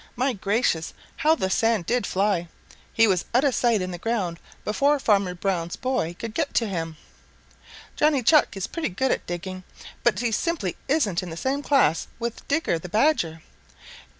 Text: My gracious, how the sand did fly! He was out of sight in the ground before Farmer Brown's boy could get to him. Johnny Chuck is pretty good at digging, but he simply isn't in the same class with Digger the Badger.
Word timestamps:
My 0.15 0.33
gracious, 0.33 0.95
how 1.17 1.35
the 1.35 1.51
sand 1.51 1.85
did 1.85 2.07
fly! 2.07 2.47
He 2.91 3.05
was 3.05 3.25
out 3.35 3.43
of 3.43 3.53
sight 3.53 3.83
in 3.83 3.91
the 3.91 3.99
ground 3.99 4.39
before 4.65 4.97
Farmer 4.97 5.35
Brown's 5.35 5.75
boy 5.75 6.15
could 6.17 6.33
get 6.33 6.55
to 6.55 6.65
him. 6.67 6.97
Johnny 7.95 8.23
Chuck 8.23 8.57
is 8.57 8.65
pretty 8.65 8.89
good 8.89 9.11
at 9.11 9.27
digging, 9.27 9.63
but 10.03 10.17
he 10.19 10.31
simply 10.31 10.75
isn't 10.87 11.21
in 11.21 11.29
the 11.29 11.37
same 11.37 11.61
class 11.61 12.07
with 12.17 12.47
Digger 12.47 12.79
the 12.79 12.89
Badger. 12.89 13.43